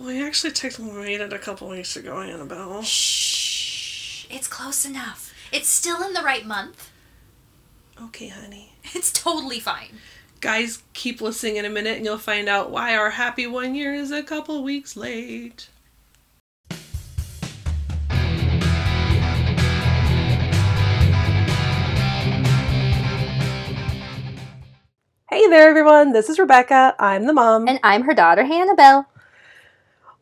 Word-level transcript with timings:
We 0.00 0.24
actually 0.24 0.52
technically 0.52 0.98
made 0.98 1.20
it 1.20 1.30
a 1.30 1.38
couple 1.38 1.68
weeks 1.68 1.94
ago, 1.94 2.20
Annabelle. 2.20 2.82
Shh. 2.82 4.24
It's 4.30 4.48
close 4.48 4.86
enough. 4.86 5.34
It's 5.52 5.68
still 5.68 6.02
in 6.02 6.14
the 6.14 6.22
right 6.22 6.46
month. 6.46 6.90
Okay, 8.02 8.28
honey. 8.28 8.72
It's 8.94 9.12
totally 9.12 9.60
fine. 9.60 9.98
Guys, 10.40 10.82
keep 10.94 11.20
listening 11.20 11.56
in 11.56 11.66
a 11.66 11.68
minute 11.68 11.98
and 11.98 12.06
you'll 12.06 12.16
find 12.16 12.48
out 12.48 12.70
why 12.70 12.96
our 12.96 13.10
happy 13.10 13.46
one 13.46 13.74
year 13.74 13.92
is 13.92 14.10
a 14.10 14.22
couple 14.22 14.64
weeks 14.64 14.96
late. 14.96 15.68
Hey 25.28 25.46
there, 25.48 25.68
everyone. 25.68 26.12
This 26.12 26.30
is 26.30 26.38
Rebecca. 26.38 26.94
I'm 26.98 27.26
the 27.26 27.34
mom. 27.34 27.68
And 27.68 27.78
I'm 27.82 28.04
her 28.04 28.14
daughter, 28.14 28.44
Hannibal. 28.44 29.04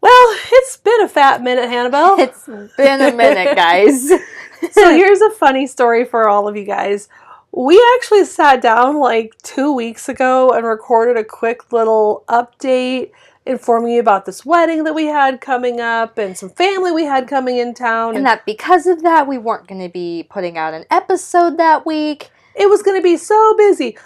Well, 0.01 0.37
it's 0.53 0.77
been 0.77 1.03
a 1.03 1.09
fat 1.09 1.43
minute, 1.43 1.69
Hannibal. 1.69 2.17
It's 2.19 2.47
been 2.77 3.01
a 3.01 3.15
minute, 3.15 3.57
guys. 3.57 4.09
so 4.73 4.91
here's 4.95 5.21
a 5.21 5.31
funny 5.31 5.67
story 5.67 6.05
for 6.05 6.29
all 6.29 6.49
of 6.49 6.57
you 6.57 6.65
guys. 6.65 7.09
We 7.53 7.83
actually 7.97 8.25
sat 8.25 8.61
down 8.61 8.99
like 8.99 9.35
two 9.43 9.73
weeks 9.73 10.09
ago 10.09 10.51
and 10.53 10.67
recorded 10.67 11.17
a 11.17 11.25
quick 11.25 11.73
little 11.73 12.25
update 12.29 13.11
informing 13.47 13.93
you 13.95 14.01
about 14.01 14.27
this 14.27 14.45
wedding 14.45 14.85
that 14.85 14.95
we 14.95 15.07
had 15.07 15.41
coming 15.41 15.81
up 15.81 16.19
and 16.19 16.37
some 16.37 16.51
family 16.51 16.93
we 16.93 17.05
had 17.05 17.27
coming 17.27 17.57
in 17.57 17.73
town. 17.73 18.15
and 18.15 18.27
that 18.27 18.45
because 18.45 18.87
of 18.87 19.03
that, 19.03 19.27
we 19.27 19.39
weren't 19.39 19.67
going 19.67 19.81
to 19.81 19.89
be 19.89 20.27
putting 20.29 20.59
out 20.59 20.75
an 20.75 20.85
episode 20.91 21.57
that 21.57 21.87
week. 21.87 22.31
it 22.55 22.69
was 22.69 22.83
going 22.83 22.99
to 22.99 23.03
be 23.03 23.17
so 23.17 23.57
busy. 23.57 23.97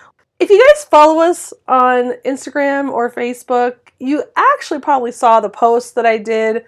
If 0.42 0.51
you 0.51 0.59
guys 0.59 0.84
follow 0.84 1.20
us 1.20 1.55
on 1.69 2.14
Instagram 2.25 2.91
or 2.91 3.08
Facebook, 3.08 3.77
you 4.00 4.25
actually 4.34 4.80
probably 4.80 5.12
saw 5.12 5.39
the 5.39 5.48
post 5.48 5.94
that 5.94 6.05
I 6.05 6.19
did 6.19 6.64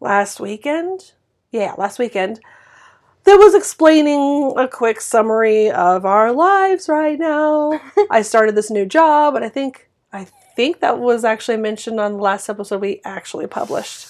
last 0.00 0.38
weekend. 0.38 1.12
Yeah, 1.50 1.72
last 1.78 1.98
weekend. 1.98 2.40
That 3.24 3.36
was 3.36 3.54
explaining 3.54 4.52
a 4.58 4.68
quick 4.68 5.00
summary 5.00 5.70
of 5.70 6.04
our 6.04 6.30
lives 6.30 6.90
right 6.90 7.18
now. 7.18 7.80
I 8.10 8.20
started 8.20 8.54
this 8.54 8.70
new 8.70 8.84
job, 8.84 9.34
and 9.34 9.42
I 9.42 9.48
think 9.48 9.88
I 10.12 10.24
think 10.54 10.80
that 10.80 10.98
was 10.98 11.24
actually 11.24 11.56
mentioned 11.56 11.98
on 11.98 12.18
the 12.18 12.22
last 12.22 12.50
episode 12.50 12.82
we 12.82 13.00
actually 13.02 13.46
published. 13.46 14.08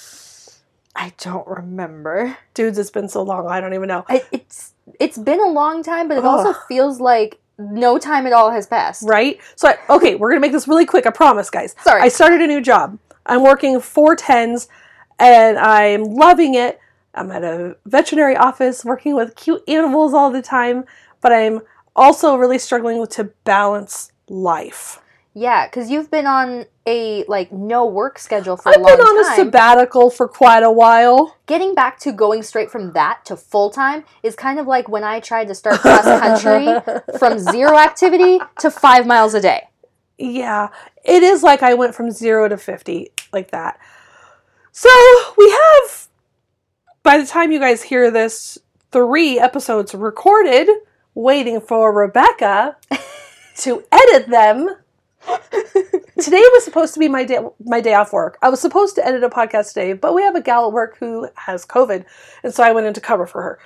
I 0.97 1.12
don't 1.19 1.47
remember. 1.47 2.36
Dudes, 2.55 2.77
it's 2.77 2.91
been 2.91 3.09
so 3.09 3.22
long, 3.22 3.47
I 3.47 3.61
don't 3.61 3.72
even 3.72 3.86
know. 3.86 4.05
I, 4.09 4.25
it's 4.33 4.72
it's 4.98 5.16
been 5.16 5.38
a 5.38 5.48
long 5.48 5.84
time, 5.84 6.09
but 6.09 6.19
it 6.19 6.25
also 6.25 6.55
feels 6.66 6.98
like 6.98 7.38
no 7.59 7.99
time 7.99 8.27
at 8.27 8.33
all 8.33 8.51
has 8.51 8.67
passed. 8.67 9.03
right? 9.07 9.41
So, 9.55 9.69
I, 9.69 9.77
okay, 9.95 10.15
we're 10.15 10.31
gonna 10.31 10.41
make 10.41 10.53
this 10.53 10.69
really 10.69 10.87
quick. 10.87 11.07
I 11.07 11.11
promise, 11.11 11.51
guys. 11.51 11.75
Sorry. 11.83 12.03
I 12.03 12.09
started 12.09 12.41
a 12.41 12.47
new 12.47 12.61
job. 12.61 12.99
I'm 13.25 13.43
working 13.43 13.81
four 13.81 14.15
tens, 14.17 14.69
and 15.19 15.59
I'm 15.59 16.05
loving 16.05 16.55
it. 16.55 16.79
I'm 17.15 17.31
at 17.31 17.43
a 17.43 17.77
veterinary 17.87 18.37
office 18.37 18.84
working 18.84 19.15
with 19.15 19.34
cute 19.37 19.62
animals 19.69 20.12
all 20.12 20.31
the 20.31 20.43
time, 20.43 20.84
but 21.21 21.33
I'm 21.33 21.61
also 21.95 22.37
really 22.37 22.59
struggling 22.59 23.05
to 23.07 23.25
balance 23.45 24.12
life. 24.29 25.01
Yeah, 25.39 25.67
because 25.67 25.91
you've 25.91 26.11
been 26.11 26.27
on 26.27 26.65
a 26.87 27.23
like 27.25 27.53
no 27.53 27.84
work 27.84 28.19
schedule 28.19 28.56
for 28.56 28.70
I've 28.70 28.77
a 28.77 28.83
long 28.83 28.97
been 28.97 29.06
on 29.06 29.20
a 29.20 29.37
sabbatical 29.37 30.09
for 30.09 30.27
quite 30.27 30.62
a 30.62 30.73
while. 30.73 31.37
Getting 31.45 31.75
back 31.75 31.98
to 32.01 32.12
going 32.12 32.43
straight 32.43 32.70
from 32.70 32.95
that 32.95 33.27
to 33.27 33.37
full 33.37 33.69
time 33.69 34.05
is 34.23 34.34
kind 34.34 34.59
of 34.59 34.67
like 34.67 34.89
when 34.89 35.05
I 35.05 35.20
tried 35.20 35.48
to 35.48 35.55
start 35.55 35.81
cross 35.81 36.05
country 36.05 36.69
from 37.19 37.39
zero 37.39 37.77
activity 37.77 38.41
to 38.61 38.70
five 38.70 39.06
miles 39.06 39.34
a 39.34 39.43
day. 39.43 39.69
Yeah, 40.17 40.70
it 41.05 41.23
is 41.23 41.43
like 41.43 41.62
I 41.62 41.75
went 41.75 41.95
from 41.95 42.11
zero 42.11 42.48
to 42.48 42.56
50, 42.56 43.11
like 43.31 43.50
that. 43.50 43.78
So 44.72 44.89
we 45.37 45.50
have, 45.50 46.09
by 47.03 47.19
the 47.19 47.27
time 47.27 47.53
you 47.53 47.59
guys 47.59 47.83
hear 47.83 48.10
this, 48.10 48.56
three 48.91 49.39
episodes 49.39 49.94
recorded, 49.94 50.71
waiting 51.15 51.60
for 51.60 51.93
Rebecca 51.93 52.78
to 53.59 53.84
edit 53.93 54.28
them. 54.31 54.77
Today 56.22 56.42
was 56.53 56.64
supposed 56.64 56.94
to 56.94 57.00
be 57.00 57.09
my 57.09 57.25
day, 57.25 57.38
my 57.64 57.81
day 57.81 57.94
off 57.94 58.12
work. 58.12 58.38
I 58.42 58.48
was 58.48 58.60
supposed 58.60 58.94
to 58.97 59.06
edit 59.06 59.22
a 59.22 59.28
podcast 59.28 59.69
today, 59.69 59.92
but 59.92 60.14
we 60.14 60.22
have 60.22 60.34
a 60.34 60.41
gal 60.41 60.66
at 60.66 60.72
work 60.72 60.98
who 60.98 61.28
has 61.34 61.64
COVID, 61.64 62.04
and 62.42 62.54
so 62.54 62.62
I 62.62 62.72
went 62.72 62.87
into 62.87 63.00
cover 63.00 63.26
for 63.26 63.42
her. 63.42 63.59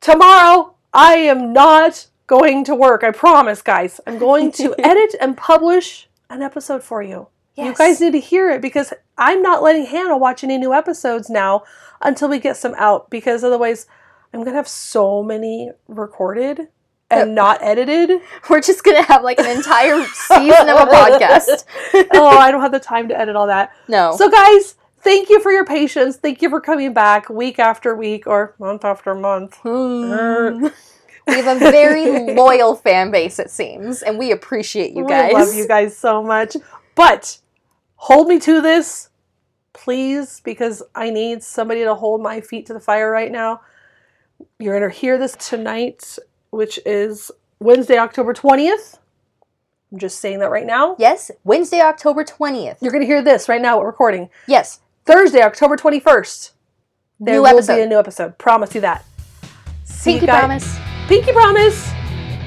Tomorrow, 0.00 0.74
I 0.92 1.14
am 1.14 1.52
not 1.52 2.06
going 2.26 2.64
to 2.64 2.74
work. 2.74 3.04
I 3.04 3.10
promise, 3.10 3.62
guys. 3.62 4.00
I'm 4.06 4.18
going 4.18 4.52
to 4.52 4.74
edit 4.78 5.14
and 5.20 5.36
publish 5.36 6.08
an 6.30 6.42
episode 6.42 6.82
for 6.82 7.02
you. 7.02 7.28
You 7.56 7.72
guys 7.74 8.00
need 8.00 8.12
to 8.12 8.20
hear 8.20 8.50
it 8.50 8.60
because 8.60 8.92
I'm 9.16 9.40
not 9.40 9.62
letting 9.62 9.86
Hannah 9.86 10.18
watch 10.18 10.42
any 10.42 10.58
new 10.58 10.74
episodes 10.74 11.30
now 11.30 11.62
until 12.02 12.28
we 12.28 12.40
get 12.40 12.56
some 12.56 12.74
out 12.76 13.10
because 13.10 13.44
otherwise 13.44 13.86
I'm 14.32 14.40
going 14.40 14.52
to 14.52 14.56
have 14.56 14.66
so 14.66 15.22
many 15.22 15.70
recorded 15.86 16.68
and 17.14 17.34
not 17.42 17.62
edited. 17.62 18.20
We're 18.48 18.60
just 18.60 18.84
gonna 18.84 19.02
have 19.02 19.22
like 19.22 19.38
an 19.38 19.56
entire 19.56 20.04
season 20.04 20.68
of 20.68 20.88
a 20.88 20.90
podcast. 20.90 21.64
oh, 22.12 22.26
I 22.28 22.50
don't 22.50 22.60
have 22.60 22.72
the 22.72 22.80
time 22.80 23.08
to 23.08 23.18
edit 23.18 23.36
all 23.36 23.46
that. 23.46 23.72
No. 23.88 24.16
So, 24.16 24.30
guys, 24.30 24.76
thank 25.00 25.28
you 25.28 25.40
for 25.40 25.52
your 25.52 25.64
patience. 25.64 26.16
Thank 26.16 26.42
you 26.42 26.50
for 26.50 26.60
coming 26.60 26.92
back 26.92 27.28
week 27.28 27.58
after 27.58 27.94
week 27.94 28.26
or 28.26 28.54
month 28.58 28.84
after 28.84 29.14
month. 29.14 29.56
Hmm. 29.62 30.68
we 31.26 31.34
have 31.34 31.56
a 31.56 31.58
very 31.58 32.34
loyal 32.34 32.74
fan 32.74 33.10
base, 33.10 33.38
it 33.38 33.50
seems, 33.50 34.02
and 34.02 34.18
we 34.18 34.32
appreciate 34.32 34.92
you 34.92 35.06
guys. 35.06 35.28
We 35.28 35.40
love 35.40 35.54
you 35.54 35.68
guys 35.68 35.96
so 35.96 36.22
much. 36.22 36.56
But 36.94 37.38
hold 37.96 38.28
me 38.28 38.38
to 38.40 38.60
this, 38.60 39.10
please, 39.72 40.40
because 40.44 40.82
I 40.94 41.10
need 41.10 41.42
somebody 41.42 41.84
to 41.84 41.94
hold 41.94 42.22
my 42.22 42.40
feet 42.40 42.66
to 42.66 42.72
the 42.72 42.80
fire 42.80 43.10
right 43.10 43.30
now. 43.30 43.60
You're 44.58 44.78
going 44.78 44.90
to 44.90 44.96
hear 44.96 45.18
this 45.18 45.36
tonight, 45.38 46.18
which 46.54 46.78
is 46.86 47.30
Wednesday, 47.60 47.98
October 47.98 48.32
20th. 48.34 48.98
I'm 49.92 49.98
just 49.98 50.18
saying 50.18 50.40
that 50.40 50.50
right 50.50 50.66
now. 50.66 50.96
Yes, 50.98 51.30
Wednesday, 51.44 51.80
October 51.80 52.24
20th. 52.24 52.78
You're 52.80 52.90
going 52.92 53.02
to 53.02 53.06
hear 53.06 53.22
this 53.22 53.48
right 53.48 53.60
now. 53.62 53.78
We're 53.78 53.86
recording. 53.86 54.28
Yes, 54.48 54.80
Thursday, 55.04 55.42
October 55.42 55.76
21st. 55.76 56.50
There 57.20 57.34
New 57.36 57.40
will 57.42 57.46
episode. 57.48 57.76
be 57.76 57.82
a 57.82 57.86
new 57.86 57.98
episode. 57.98 58.36
Promise 58.38 58.74
you 58.74 58.80
that. 58.80 59.04
See 59.84 60.14
you 60.14 60.20
pinky 60.20 60.26
guys- 60.26 60.38
promise. 60.40 60.78
Pinky 61.08 61.32
promise. 61.32 61.90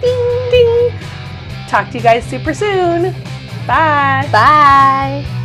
Ding, 0.01 0.49
ding. 0.51 0.93
Talk 1.69 1.89
to 1.91 1.97
you 1.97 2.03
guys 2.03 2.25
super 2.25 2.53
soon. 2.53 3.13
Bye. 3.65 4.27
Bye. 4.31 5.36